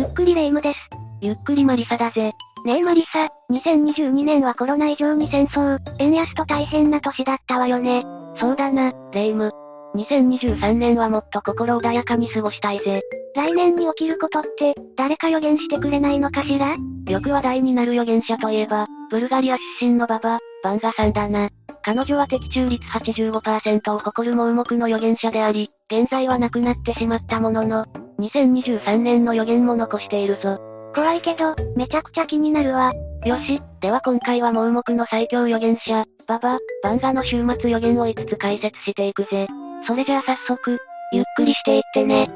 [0.00, 0.78] ゆっくりレ夢ムです。
[1.20, 2.32] ゆっくりマリサだぜ。
[2.64, 8.02] ねえマリサ、2022年はコロナ以上に戦争、円安と大変な年だったわよね。
[8.38, 9.52] そうだな、レ夢ム。
[9.96, 13.02] 2023年はもっと心穏やかに過ごしたいぜ。
[13.36, 16.76] 来年に起きることって、誰か予言してくれないのかしら？
[17.06, 21.48] よく話題になる予言者といえば、ブルガリア出身のババ、バンガさんだな。
[21.82, 27.86] 彼女は的中率85%を誇る盲目の予言者であり、現在は亡くなってしまったものの、
[28.18, 30.58] 2023年の予言も残しているぞ。
[30.94, 32.92] 怖いけど、めちゃくちゃ気になるわ。
[33.24, 39.46] よし、では今回は盲目の最強予言者、ババ、バンガの週末予言を5つ解説していくぜ。
[39.86, 40.78] それじゃあ早速、
[41.12, 42.30] ゆっくりしていってね。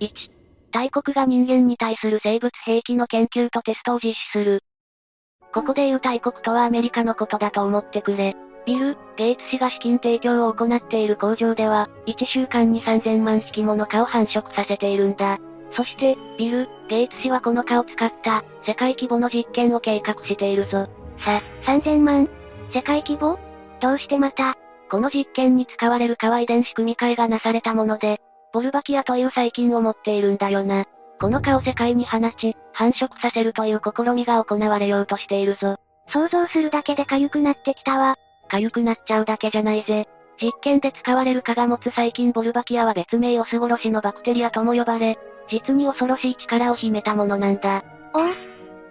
[0.00, 0.10] 1、
[0.70, 4.62] 大国が人間に対する生物兵器の研究とテストを実施する。
[5.56, 8.36] ここで言う大国とはアメリカのことだと思ってくれ。
[8.66, 15.38] ビル・ゲイツ氏が資金提供を行っている工場では、1週間に3000万匹もの蚊を繁殖させているんだ。
[15.72, 20.88] そして、ビル・ゲイツ氏はこの蚊を使った、世界規模の実験を計画しているぞ。
[21.20, 22.28] さ、3000万？
[22.74, 23.38] 世界規模？
[23.80, 24.58] どうしてまた
[24.90, 28.20] この実験に使われる蚊は遺伝子組み換えがなされたもので、
[28.52, 30.84] ボルバキアという細菌を持っているんだよな。
[31.20, 35.76] この蚊を世界に放ち、繁殖させるという試みが行われようとしているぞ。
[36.08, 38.16] 想像するだけで痒くなってきたわ。
[38.50, 40.06] 痒くなっちゃうだけじゃないぜ。
[40.40, 45.18] 実験で使われる蚊が持つ細菌ボルバキアは別名オス殺しのバクテリアとも呼ばれ、
[45.50, 47.82] 実に恐ろしい力を秘めたものなんだ。
[48.14, 48.18] お？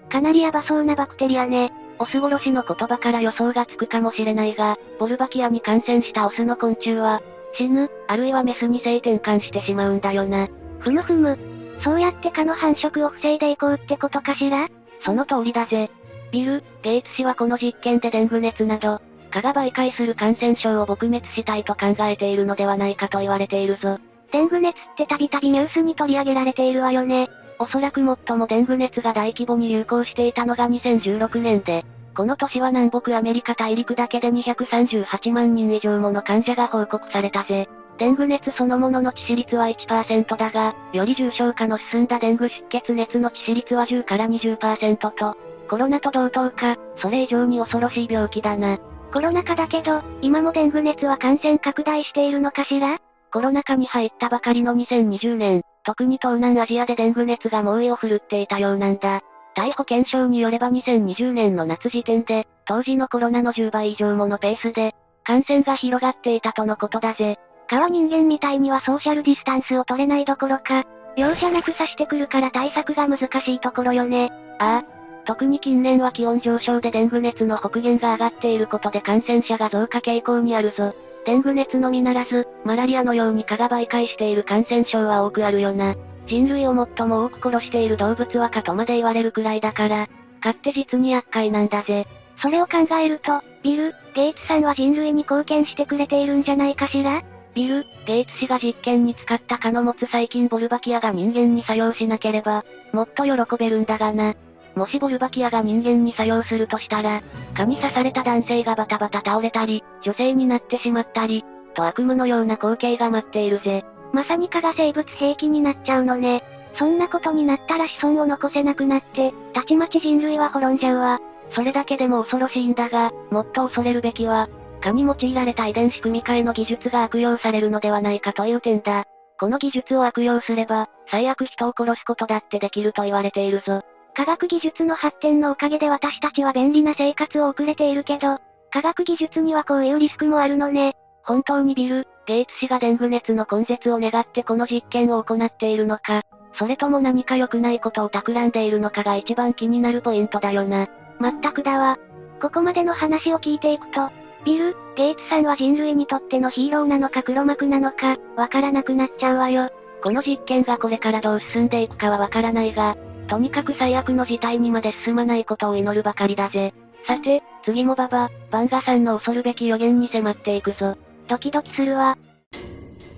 [0.07, 1.71] おかなりヤバそうなバクテリアね。
[1.99, 7.21] オス殺しの言葉から予想がつくかもしれないが、ボルバキアに感染したオスの昆虫は、
[7.53, 10.47] 死ぬ、あるいはメスに性転換してしまうんだよな。
[10.79, 11.37] ふむふむ。
[11.86, 14.67] そうやって蚊の繁殖を防いでいこうってことかしら？
[15.05, 15.91] その通りだぜ。
[16.31, 24.00] ビル・ゲイツ氏はこの実験でデング熱など、蚊が媒介する感染症を撲滅したいと考えているのではないかと言われているぞ。
[24.31, 27.30] デング熱ってたびたびニュースに取り上げられているわよね。
[27.59, 31.86] おそらく最もデング熱が大規模に流行していたのが2016年で、
[32.17, 37.69] この年は南北アメリカ大陸だけで238万人以上もの患者が報告されたぜ。
[37.97, 45.38] デング熱そのものの致死率は1%だが、より重症化の進んだデング出血熱の致死率は10から20%と、
[45.69, 48.78] コロナと同等か、それ以上に恐ろしい病気だな。
[49.13, 53.00] コロナ禍だけど、今もデング熱は感染拡大しているのかしら？
[53.31, 59.22] コロナ禍に入ったばかりの2020年、特に東南アジアでデング熱が猛威を振るっていたようなんだ。
[59.56, 67.39] 逮捕検証によれば2020年の夏時点で、当時のコロナの10倍以上ものペースで、感染が広がっていたとのことだぜ。
[67.67, 70.83] 蚊は人間みたいにはソーシャルディスタンスを取れないどころか、
[71.17, 74.31] 容赦なく刺してくるから対策が難しいところよね。
[74.59, 74.95] ああ。
[75.25, 80.93] 特に近年は気温上昇でデング熱の北限が上がっていることで感染者が増加傾向にあるぞ。
[81.25, 85.95] デング熱のみならず、マラリアのように蚊が媒介している感染症は多くあるよな。
[86.27, 90.07] 人類を最も多く殺している動物は蚊とまで言われるくらいだから、
[90.41, 92.05] 蚊って実に厄介なんだぜ。
[92.43, 97.23] それを考えると、ビル・ゲイツさんは人類に貢献してくれているんじゃないかしら？
[97.55, 104.35] ビル・ゲイツ氏が実験に使った蚊の持つ細菌ボルバキアが人間に作用しなければ、もっと喜べるんだがな。
[104.75, 107.23] もしボルバキアが人間に作用するとしたら、
[107.55, 113.85] 蚊に刺された男性がバタバタ倒れたり、女性になってしまったり、と悪夢のような光景が待っているぜ。
[114.11, 116.44] まさに蚊が生物兵器になっちゃうのね。
[116.75, 121.19] そんなことになったら子孫を残せなくなって、たちまち人類は滅んじゃうわ。
[121.51, 124.49] それだけでも恐ろしいんだが、もっと恐れるべきは、
[124.85, 129.06] 蚊に用いられた遺伝子組み換えの技術が悪用されるのではないかという点だ。
[129.40, 133.81] この技術を悪用すれば、最悪人を殺すことだってできると言われているぞ。
[134.13, 138.38] 科学技術の発展のおかげで私たちは便利な生活を送れているけど、
[138.72, 140.94] 科学技術にはこういうリスクもあるのね。
[141.24, 146.22] 本当にビル・ゲイツ氏がデング熱の根絶を願ってこの実験を行っているのか、
[146.53, 150.88] それとも何か良くないことを企んでいるのかが一番気になるポイントだよな。
[151.19, 151.97] まったくだわ。
[152.41, 154.09] ここまでの話を聞いていくと、
[154.45, 159.72] ビル・ゲイツさんは人類にとってのヒーローなのか黒幕なのか、わからなくなっちゃうわよ。
[160.03, 162.95] この実験がこれからどう進んでいくかはわからないが、
[163.27, 166.74] とにかく最悪の事態にまで進まないことを祈るばかりだぜ。
[167.07, 170.95] さて、次もババ、バンガさんの恐るべき予言に迫っていくぞ。
[171.27, 172.15] ドキドキするわ。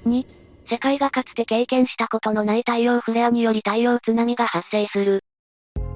[0.06, 0.26] 2、
[0.70, 5.24] 世界がかつて経験したことのない太陽フレアにより太陽津波が発生する。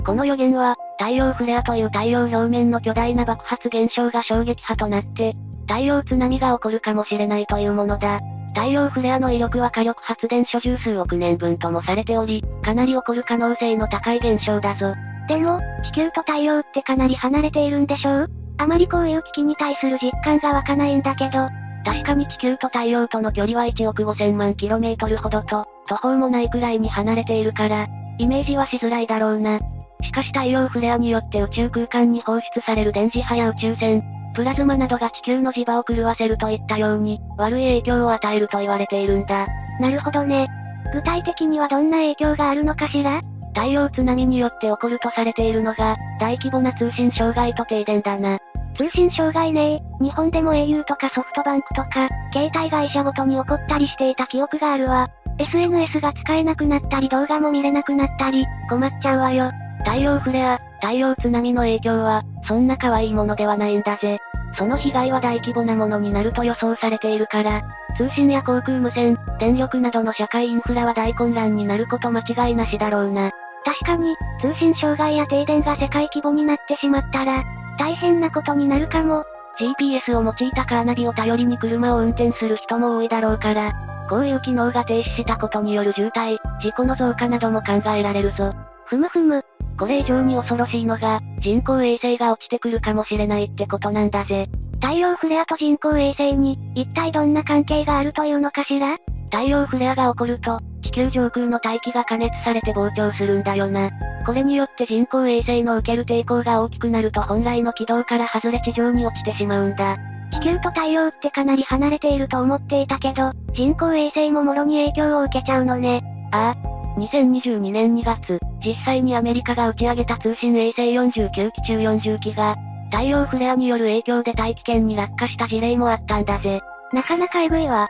[0.05, 5.33] この予言は、太陽フレアという太陽表面の巨大な爆発現象が衝撃波となって、
[5.67, 8.19] 太陽津波が起こるかもしれないというものだ。
[8.49, 14.93] 太陽フレアの威力は火力発電所十数億年分ともされており、かなり起こる可能性の高い現象だぞ。
[15.27, 18.29] でも、地球と太陽ってかなり離れているんでしょう？
[18.57, 21.47] あまりこういう危機に対する実感が湧かないんだけど、
[21.85, 27.87] 確かに地球と太陽との距離は1億5000万キロメートルほどと、途方もないくらいに離れているから、
[28.17, 29.59] イメージはしづらいだろうな。
[30.03, 34.03] しかし太陽フレアによって宇宙空間に放出される電磁波や宇宙船、
[34.33, 39.47] プラズマなどが地球の磁場を狂わせるといったように、悪い影響を与えると言われているんだ。
[39.79, 40.47] なるほどね。
[40.93, 43.21] 具体的にはどんな影響があるのかしら？
[43.53, 48.39] 太陽津波によって起こるとされているのが、大規模な通信障害と停電だな。
[48.77, 55.09] 通信障害ね日本でも au とかソフトバンクとか、携帯会社ごとに起こったりしていた記憶があるわ。
[55.37, 59.51] SNS が使えなくなったり動画も見れなくなったり、困っちゃうわよ。
[59.83, 64.19] 太陽フレア、太陽津波の影響は、そんな可愛いものではないんだぜ。
[64.57, 67.61] その被害は大規模なものになると予想されているから、
[67.97, 73.31] 通信や航空無線、電力などの社会インフラは大混乱になること間違いなしだろうな。
[73.63, 77.43] 確かに、通信障害や停電が世界規模になってしまったら、
[77.77, 79.23] 大変なことになるかも。
[79.59, 83.73] GPS を用いたカーナビを頼りに車を運転する人も多いだろうから、
[84.09, 88.53] こういう機能が停止したことによる渋滞、事故の増加なども考えられるぞ。
[88.85, 89.43] ふむふむ。
[89.81, 94.47] これ以上に恐ろしいのが、人工衛星が落ちてくるかもしれないってことなんだぜ。
[94.79, 98.99] 太陽フレアと人工衛星に、一体どんな関係があるというのかしら？
[99.31, 103.89] 太陽フレアが起こると、地球上空の大気が加熱されて膨張するんだよな。
[104.27, 109.97] これによって人工衛星の受ける抵抗が大きくなると本来の軌道から外れ地上に落ちてしまうんだ。
[110.31, 116.03] 地球と太陽ってかなり離れていると思っていたけど、人工衛星ももろに影響を受けちゃうのね。
[116.31, 116.70] ああ。
[117.01, 122.55] 2022年2月、実際にアメリカが打ち上げた通信衛星49機中40機が、
[122.91, 126.61] 太陽フレアによる影響で大気圏に落下した事例もあったんだぜ。
[126.93, 127.87] なかなかエグいわ。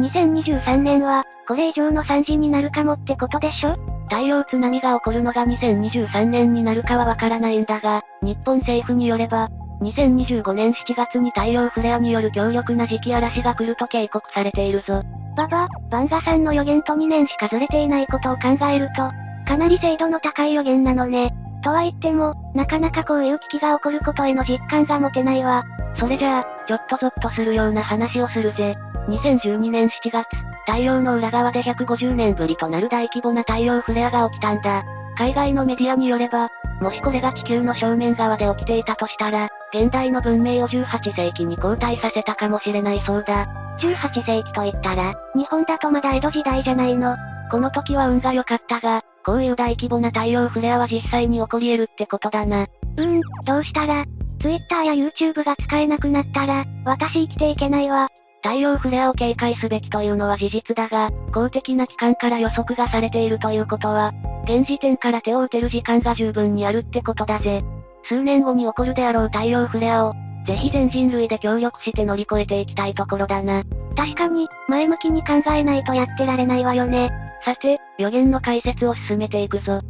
[0.00, 3.76] 2023年は、これ以上の惨事になるかもってことでしょ？
[4.08, 9.48] 太陽津波が起こるのが2023年になるかはわからないんだが、日本政府によれば、
[9.82, 15.02] 2025年7月に太陽フレアによる強力な時期嵐が来ると警告されているぞ。
[15.36, 19.10] ババ、バンガさんの予言と2年しかずれていないことを考えると、
[19.46, 21.34] かなり精度の高い予言なのね。
[21.62, 25.64] とは言っても、なかなかこういう危機が起こることへの実感が持てないわ。
[25.98, 28.76] それじゃあ、ちょっとゾッとするような話をするぜ。
[29.08, 30.26] 2012年7月、
[30.66, 34.84] 太陽の裏側で150年ぶりとなる大規模な太陽フレアが起きたんだ。
[35.16, 36.48] 海外のメディアによれば、
[36.80, 43.46] もしこれが地球の正面側で起きていたとしたら、現代の文明を18世紀に後退させたかもしれないそうだ。
[43.80, 47.14] 18世紀と言ったら、日本だとまだ江戸時代じゃないの。
[47.50, 52.62] この時は運が良かったが、こういう大規模な太陽フレアは実際に起こり得るってことだな。
[52.62, 54.04] うーん、どうしたら
[54.40, 58.08] ?Twitter や YouTube が使えなくなったら、私生きていけないわ。
[58.42, 64.12] 太陽フレアを警戒すべきというのは事実だが、公的な機関から予測がされているということは、
[64.44, 67.64] 現時点から手を打てる時間が十分にあるってことだぜ。
[68.08, 70.14] 数年後に起こるであろう太陽フレアを、
[70.46, 73.64] ぜひ全人類で協力して乗り越えていきたいところだな。
[73.96, 77.10] 確かに、前向きに考えないとやってられないわよね。
[77.44, 79.80] さて、予言の解説を進めていくぞ。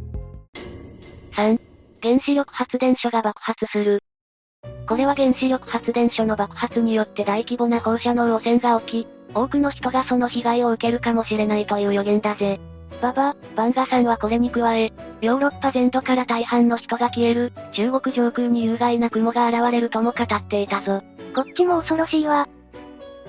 [1.35, 1.59] 3.
[2.01, 4.01] 原子力発電所が爆発する。
[4.87, 12.59] これは原子力発電所の爆発によって大規模な放射能汚染が起き、多くの人がその被害を受けるかもしれないという予言だぜ。
[13.01, 14.91] ババ、バンガさんはこれに加え、
[15.21, 21.03] ヨーロッパ全土から大半の人が消える、中国上空に有害な雲が現れるとも語っていたぞ。
[21.35, 22.47] こっちも恐ろしいわ。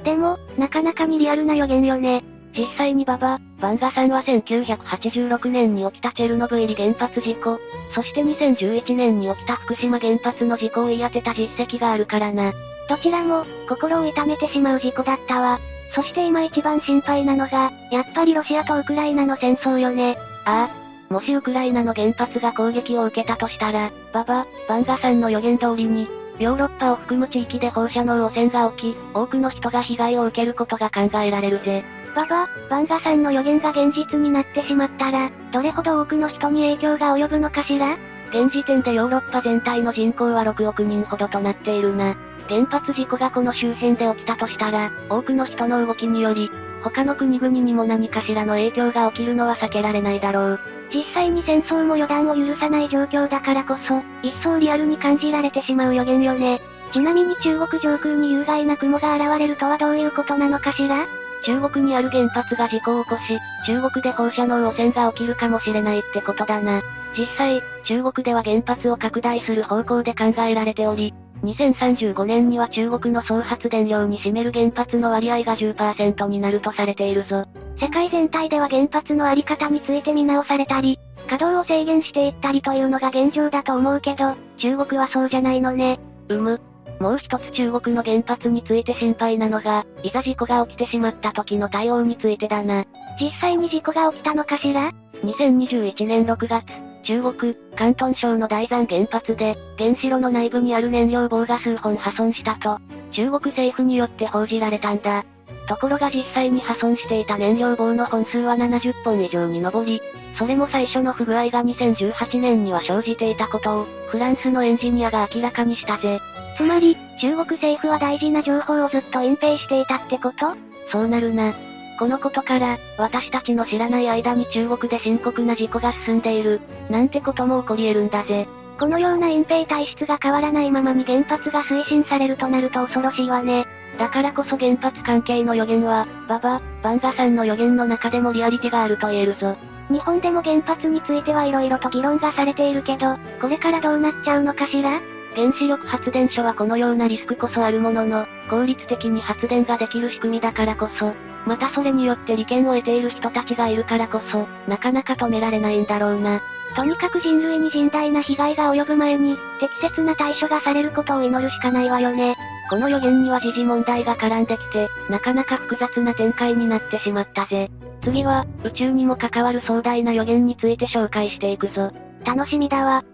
[0.04, 2.22] でも、なかなかにリアルな予言よね。
[2.56, 7.58] 実際にババ、バンガさんは1986年に起きたチェルノブイリ原発事故、
[7.94, 12.52] そして2011年に起きた福島原発の事故を言い当てた実績があるからな。
[12.88, 15.60] どちらも、心を痛めてしまう事故だったわ。
[15.94, 20.16] そして今一番心配なのが、やっぱりロシアとウクライナの戦争よね。
[20.44, 21.12] ああ。
[21.12, 26.06] もしウクライナの原発が攻撃を受けたとしたら、ババ、バンガさんの予言通りに、
[26.38, 31.84] ヨーロッパを含む地域で放射能汚染が起き、多くの人が被害を受けることが考えられるぜ。
[32.14, 37.96] ババ、バンガさんの予言が現実になってしまったら、どれほど多くの人に影響が及ぶのかしら？
[38.30, 42.16] 現時点でヨーロッパ全体の人口は6億人ほどとなっているな。
[42.48, 46.50] 原発事故がこの周辺で起きたとしたら、多くの人の動きにより、
[46.82, 50.60] 他の国々にも何かしらの影響が起きるのは避けられないだろう。
[50.92, 56.60] 実際に戦争も予断を許さない状況だからこそ、一層リアルに感じられてしまう予言よね。
[56.92, 61.06] ちなみに中国上空に有害な雲が現れるとはどういうことなのかしら？
[61.44, 66.82] 中国にある原発が事故を起こし、中国で放射能汚染が起きるかもしれないってことだな。
[67.16, 77.44] 実際、中国では原発を拡大する方向で考えられており、2035年には中国の総発電量に占める原発の割合が10%になるとされているぞ。
[77.80, 80.98] 世界全体では原発のあり方について見直されたり、
[81.28, 86.00] 稼働を制限していったりというのが現状だと思うけど、中国はそうじゃないのね。
[86.28, 86.60] うむ。
[87.00, 92.84] もう一つ中国の原発について心配なのが、いざ事故が起きてしまった時の対応についてだな。
[93.20, 94.90] 実際に事故が起きたのかしら
[95.22, 102.78] ?2021 年6月、中国、広東省の大山原発で、原子炉の内部にある燃料棒が数本破損したと、
[103.12, 105.24] 中国政府によって報じられたんだ。
[105.68, 110.02] ところが実際に破損していた燃料棒の本数は70本以上に上り、
[110.38, 116.20] それも最初の不具合が2018年には生じていたことを、フランスのエンジニアが明らかにしたぜ。
[116.58, 120.54] つまり、中国政府は大事な情報をずっと隠蔽していたってこと？
[120.92, 121.54] そうなるな。
[121.98, 128.46] このことから、私たちの知らない間に中国で深刻な事故が進んでいる、なんてことも起こり得るんだぜ。
[128.78, 133.66] このような隠蔽体質が変わらないままに原発が推進されるとなると恐ろしいわね。
[133.98, 139.56] だからこそ原発関係の予言は、ババ、バンガさんの予言の中でもリアリティがあると言えるぞ。
[139.90, 145.00] 日本でも原発については色々と議論がされているけど、これからどうなっちゃうのかしら？
[145.34, 151.12] 原子力発電所はこのようなリスクこそあるものの、効率的に発電ができる仕組みだからこそ、
[151.48, 156.42] またそれによって利権を得ている人たちがいるからこそ、なかなか止められないんだろうな。
[156.76, 162.36] とにかく人類に甚大な被害が及ぶ前に、適切な対処がされることを祈るしかないわよね。
[162.68, 167.70] この予言には時事問題が絡んできて、なかなか複雑な展開になってしまったぜ。
[168.04, 171.92] 次は、宇宙にも関わる壮大な予言について紹介していくぞ。
[172.26, 173.04] 楽しみだわ。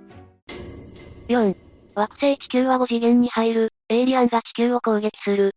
[1.29, 1.55] 4.
[1.95, 5.55] 惑星地球は5次元に入る、エイリアンが地球を攻撃する。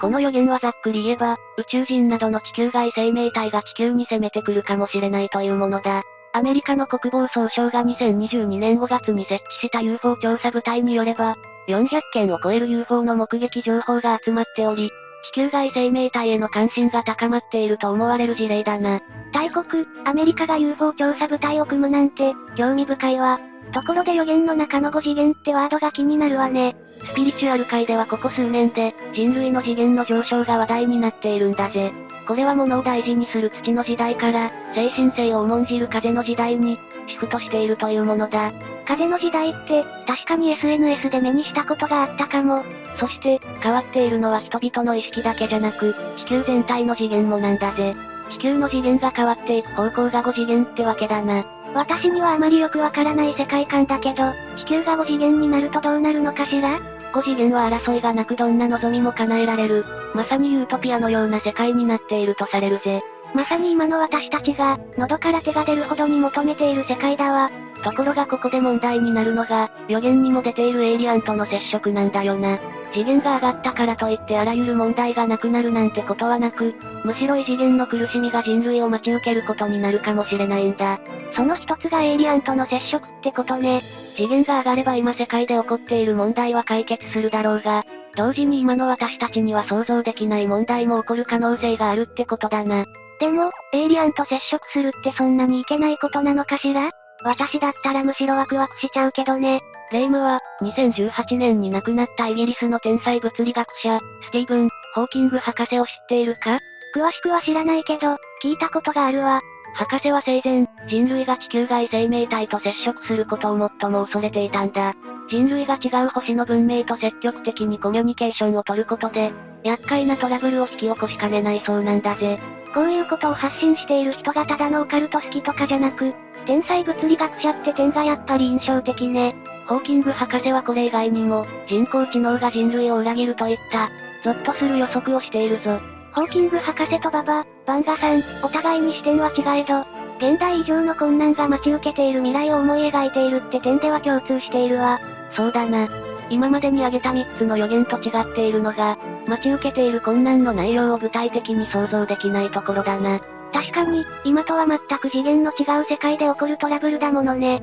[0.00, 6.02] この予言はざっくり言えば、宇宙人などの地球外生命体が地球に攻めてくるかもしれないというものだ。
[6.32, 11.36] アメリカの国防総省が2022年5月に設置した UFO 調査部隊によれば、
[11.68, 14.90] 400件を超える UFO の目撃情報が集まっており、
[15.32, 19.00] 地球外生命体への関心が高まっていると思われる事例だな。
[19.32, 23.40] 大国、アメリカが UFO 調査部隊を組むなんて、興味深いわ。
[23.72, 26.76] ところで予言の中の5次元ってワードが気になるわね。
[27.04, 31.92] スピリチュアル界ではここ数年で、人類の次元の上昇が話題になっているんだぜ。
[32.26, 38.52] これは物を大事にする土の時代から、精神性を重んじる風の時代に、シフトしているというものだ。
[38.86, 42.64] 風の時代って、確かに SNS で目にしたことがあったかも。
[42.98, 47.94] そして、変わっているのは人々の意識だけじゃなく、地球全体の次元もなんだぜ。
[48.30, 51.44] 地球の次元が変わっていく方向が5次元ってわけだな。
[51.76, 56.80] 私にはあまりよくわからない世界観だけど、地球が5次元になるとどうなるのかしら
[57.12, 63.02] ?5 次元は争いがなくどんな望みも叶えられる、まさにユートピアのような世界になっているとされるぜ。
[63.36, 67.50] まさに今の私たちが、喉から手が出るほどに求めている世界だわ。
[67.84, 72.58] ところがここで問題になるのが、予言にも出ているエイリアンとの接触なんだよな。
[72.94, 80.98] 次元が上がったからといってあらゆる問題がなくなるなんてことはなく、むしろ異次元の苦しみが人類を待ち受けることになるかもしれないんだ。
[81.34, 83.82] その一つがエイリアンとの接触ってことね。
[84.16, 87.84] 次元が上がれば今世界で起こっている問題は解決するだろうが、
[88.16, 92.86] 同時に今の私たちには想像できない問題も起こる可能性があるってことだな。
[93.20, 96.90] でも、エイリアンと接触するってそんなにいけないことなのかしら？
[97.24, 99.62] 私だったらむしろワクワクしちゃうけどね。
[99.90, 106.58] レイムは、2018年に亡くなったイギリスの天才物理学者、スティーブン・ホーキング博士を知っているか？
[106.94, 109.40] 詳しくは知らないけど、聞いたことがあるわ。
[109.74, 114.94] 博士は生前、人類が地球外生命体と接触することを最も恐れていたんだ。
[115.28, 119.32] 人類が違う星の文明と積極的にコミュニケーションを取ることで、
[119.64, 122.38] 厄介なトラブルを引き起こしかねないそうなんだぜ。
[122.76, 126.12] こういうことを発信している人がただのオカルト好きとかじゃなく、
[126.44, 129.34] 天才物理学者って点がやっぱり印象的ね。
[129.66, 133.90] ホーキング博士はこれ以外にも、人工知能が人類を裏切るといった、
[134.22, 135.80] ゾッとする予測をしているぞ。
[136.12, 139.80] ホーキング博士とババ、バンガさん、お互いに視点は違えど、
[140.18, 145.00] 現代以上の困難が待ち受けている未来を思い描いているって点では共通しているわ。
[145.30, 145.88] そうだな。
[146.30, 153.20] 今までに挙げた3つの予言と違っているのが、待ち受けている困難の内容を具体的に想像できないところだな。
[153.52, 157.62] 確かに、今とは全く次元の違う世界で起こるトラブルだものね。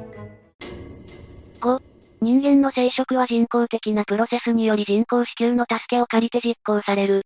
[1.61, 1.79] 5、
[2.21, 7.23] 人間の生殖は人工的なプロセスにより人工子宮の助けを借りて実行される。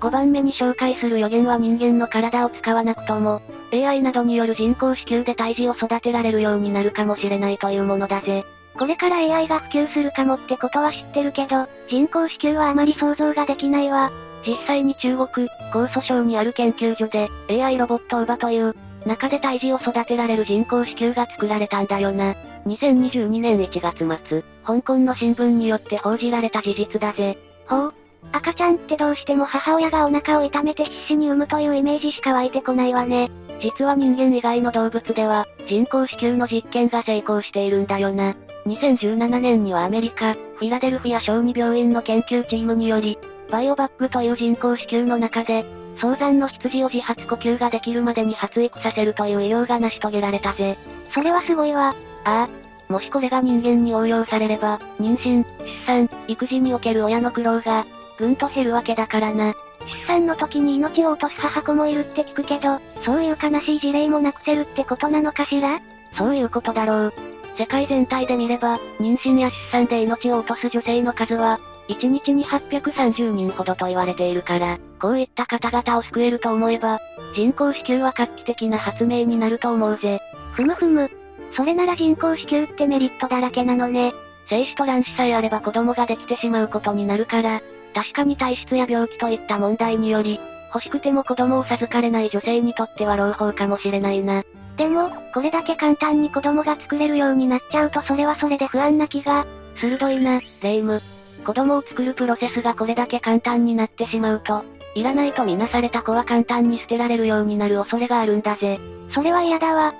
[0.00, 3.40] 5番目に紹介する予言は人間の体を使わなくとも、
[3.72, 8.44] AI などによる人工子宮で胎児を育てられるようになるかもしれないというものだぜ。
[8.78, 14.10] これから AI が普及するかもってことは知ってるけど、人工子宮はあまり想像ができないわ。
[14.46, 18.74] 実際に中国、江蘇省にある研究所で、AI ロボットウバという、
[19.06, 22.34] 中で胎児を育てられる人工子宮が作られたんだよな。
[22.66, 27.38] 2022年1月末、香港の新聞によって報じられた事実だぜ。
[27.66, 27.94] ほう。
[28.32, 33.30] 赤ちゃんってどうしても母親がお腹を痛めて必死に産むというイメージしか湧いてこないわね。
[33.60, 38.34] 実は人間以外の動物では、人工子宮の実験が成功しているんだよな。
[38.66, 43.18] 2017年にはアメリカ、フィラデルフィア小児病院の研究チームにより、
[43.50, 45.64] バイオバッグという人工子宮の中で、
[45.98, 50.78] 早産の羊を自発呼吸ができるまでに発育させるという医療が成し遂げられたぜ。
[51.12, 51.94] それはすごいわ。
[52.24, 52.92] ああ。
[52.92, 57.86] もしこれが人間に応用されれば、妊娠、出産、育児における親の苦労が、
[58.18, 59.54] ぐんと減るわけだからな。
[59.86, 65.80] 出産の時に命を落とす母子もいるって聞くけど、そういう悲しい事例もなくせるってことなのかしら？
[66.16, 67.12] そういうことだろう。
[67.56, 76.98] 世界全体で見れば、妊娠や出産で命を落とす女性の数は、1日に830人ほどと言われているから、こういった方々を救えると思えば、
[77.36, 80.20] 人工子宮は画期的な発明になると思うぜ。
[80.54, 81.10] ふむふむ。
[81.56, 84.12] それなら人工子宮ってメリットだらけなのね。
[84.48, 87.60] 精子と卵子さえあれば子供ができてしまうことになるから、
[87.94, 90.40] 確かに体質や病気といった問題により、
[90.74, 94.42] 欲しくても子供を授かれない女性にとっては朗報かもしれないな。
[94.76, 99.46] でも、これだけ簡単に子供が作れるようになっちゃうとそれはそれで不安な気が。
[99.76, 101.00] 鋭いな、レイム。
[101.44, 104.64] 子供を作るプロセスがこれだけ簡単になってしまうと、
[104.94, 108.80] いらないとみなされた子は簡単に捨てられるようになる恐れがあるんだぜ。
[109.12, 109.94] それは嫌だわ。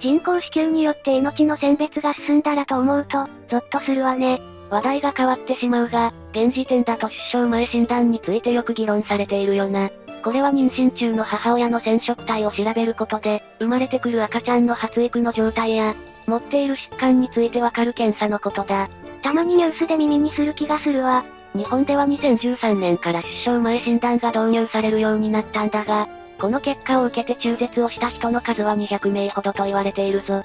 [0.00, 4.40] 人工子宮によって命の選別が進んだらと思うと、ゾッとするわね。
[4.70, 9.90] 話題が変わってしまうが、現時点だと出生前診断についてよく議論されているよな。
[10.26, 15.94] これは妊娠中の母親の染色体を調べることで、生まれてくる赤ちゃんの発育の状態や、
[16.26, 18.88] 持っている疾患についてわかる検査のことだ。
[19.22, 21.24] たまにニュースで耳にする気がするわ。
[21.54, 26.08] 日本では2013年から出生前診断が導入されるようになったんだが、
[26.40, 30.44] この結果を受けて中絶をした人の数は200名ほどと言われているぞ。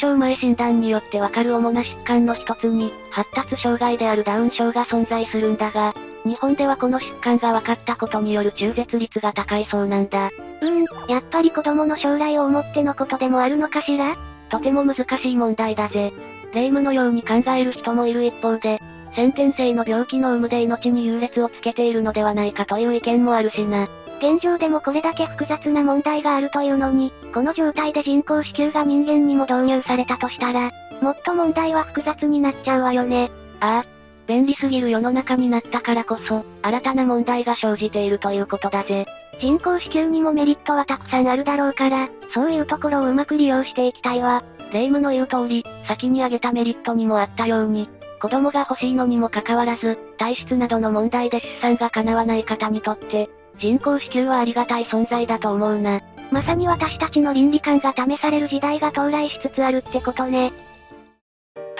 [0.00, 10.28] 出生前診断によってわかる主な疾患の一つに、発達障害であるダウン症が存在するんだが、日本ではこの疾患が分かったことによる中絶率が高いそうなんだ。
[10.28, 14.16] うーん、やっぱり子供の将来を思ってのことでもあるのかしら？
[14.50, 16.12] とても難しい問題だぜ。
[16.52, 18.80] 霊夢のように考える人もいる一方で、
[19.14, 23.88] 先天性の病気の有無で命に優劣をつけているのではないかという意見もあるしな。
[24.18, 33.30] 現状でもこれだけ複雑な問題があるというのに、この状態で人工子宮が人間にも導入されたとしたら、もっと問題は複雑になっちゃうわよね。
[33.60, 33.99] ああ。
[34.26, 39.06] 便利すぎる世の中になったからこそ、新たな問題が生じているということだぜ。
[39.40, 44.44] 人工子宮にもメリットはたくさんあるだろうから、そういうところをうまく利用していきたいわ。
[44.72, 47.88] 霊夢の言う通り、先に挙げたメリットにもあったように、
[48.20, 56.00] 子供が欲しいのにもかかわらず、体質などの問題で出産が叶わない方にとって、人工子宮はありがたい存在だと思うな。
[56.30, 60.52] まさに私たちの倫理観が試される時代が到来しつつあるってことね。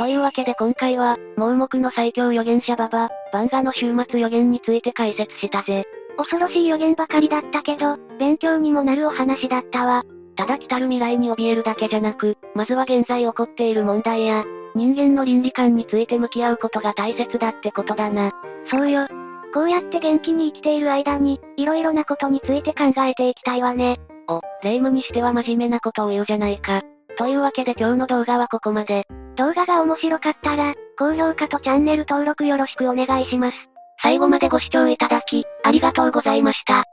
[0.00, 5.84] というわけで今回は、盲目の最強預言者ババ、バンガの終末予言について解説したぜ。
[6.16, 10.04] 恐ろしい予言ばかりだったけど、勉強にもなるお話だったわ。
[10.36, 18.32] ただ来たる未来に怯えるだけじゃなく、まずは現在起こっている問題や、人間の倫理観について向き合うことが大切だってことだな。
[18.70, 19.06] そうよ。
[19.52, 24.00] こうやって元気に生きている間に、色々なことについて考えていきたいわね。
[24.28, 26.80] お、霊夢にしては真面目なことを言うじゃないか。
[27.18, 29.06] というわけで今日の動画はここまで。
[29.36, 33.56] 動画が面白かったら、高評価とチャンネル登録よろしくお願いします。
[34.02, 36.84] 最後までご視聴いただき、ありがとうございました。